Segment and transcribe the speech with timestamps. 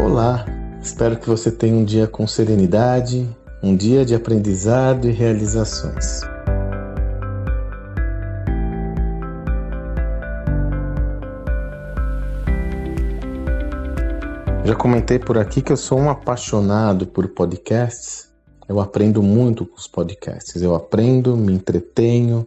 [0.00, 0.46] Olá,
[0.80, 3.28] espero que você tenha um dia com serenidade,
[3.60, 6.20] um dia de aprendizado e realizações.
[14.64, 18.32] Já comentei por aqui que eu sou um apaixonado por podcasts.
[18.68, 20.62] Eu aprendo muito com os podcasts.
[20.62, 22.46] Eu aprendo, me entretenho,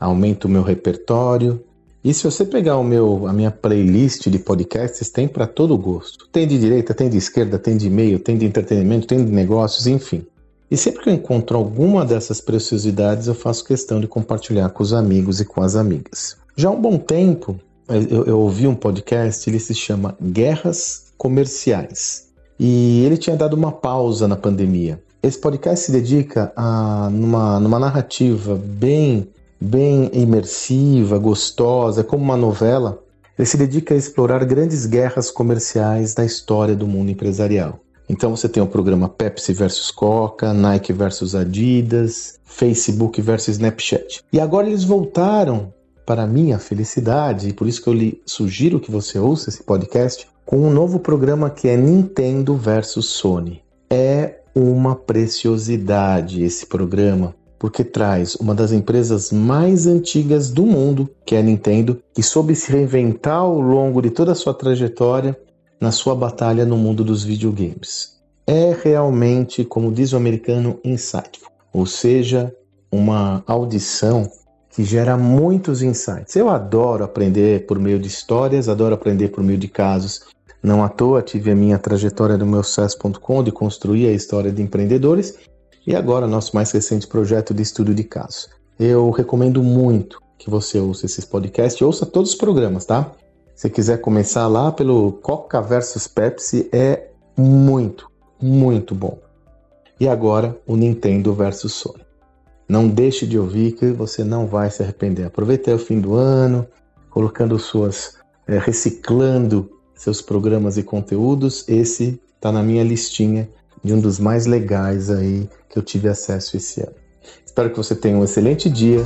[0.00, 1.62] aumento o meu repertório
[2.08, 6.26] e se você pegar o meu, a minha playlist de podcasts, tem para todo gosto.
[6.32, 9.86] Tem de direita, tem de esquerda, tem de meio, tem de entretenimento, tem de negócios,
[9.86, 10.26] enfim.
[10.70, 14.94] E sempre que eu encontro alguma dessas preciosidades, eu faço questão de compartilhar com os
[14.94, 16.34] amigos e com as amigas.
[16.56, 22.28] Já há um bom tempo, eu, eu ouvi um podcast, ele se chama Guerras Comerciais.
[22.58, 24.98] E ele tinha dado uma pausa na pandemia.
[25.22, 29.28] Esse podcast se dedica a numa, numa narrativa bem
[29.60, 33.02] bem imersiva, gostosa, como uma novela,
[33.38, 37.80] ele se dedica a explorar grandes guerras comerciais da história do mundo empresarial.
[38.08, 44.24] Então você tem o programa Pepsi versus Coca, Nike versus Adidas, Facebook versus Snapchat.
[44.32, 45.72] E agora eles voltaram
[46.06, 50.26] para minha felicidade, e por isso que eu lhe sugiro que você ouça esse podcast,
[50.46, 53.62] com um novo programa que é Nintendo versus Sony.
[53.90, 61.34] É uma preciosidade esse programa, porque traz uma das empresas mais antigas do mundo, que
[61.34, 65.36] é a Nintendo, que soube se reinventar ao longo de toda a sua trajetória
[65.80, 68.16] na sua batalha no mundo dos videogames.
[68.46, 72.54] É realmente, como diz o americano, insightful, ou seja,
[72.90, 74.30] uma audição
[74.70, 76.36] que gera muitos insights.
[76.36, 80.22] Eu adoro aprender por meio de histórias, adoro aprender por meio de casos.
[80.62, 84.62] Não à toa tive a minha trajetória no meu sucesso.com de construir a história de
[84.62, 85.36] empreendedores
[85.88, 88.50] e agora, nosso mais recente projeto de estudo de casos.
[88.78, 93.10] Eu recomendo muito que você ouça esses podcasts, ouça todos os programas, tá?
[93.54, 99.18] Se quiser começar lá pelo Coca versus Pepsi, é muito, muito bom.
[99.98, 102.04] E agora, o Nintendo versus Sony.
[102.68, 105.24] Não deixe de ouvir que você não vai se arrepender.
[105.24, 106.66] Aproveite o fim do ano,
[107.08, 111.66] colocando suas, é, reciclando seus programas e conteúdos.
[111.66, 113.48] Esse está na minha listinha
[113.82, 116.94] de um dos mais legais aí que eu tive acesso esse ano.
[117.44, 119.02] Espero que você tenha um excelente dia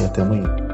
[0.00, 0.65] e até amanhã.